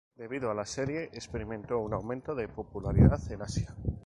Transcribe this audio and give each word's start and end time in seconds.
Debido 0.15 0.49
a 0.49 0.55
la 0.55 0.65
serie 0.65 1.11
experimentó 1.13 1.77
un 1.77 1.93
aumento 1.93 2.33
de 2.33 2.47
popularidad 2.47 3.19
en 3.31 3.43
Asia. 3.43 3.75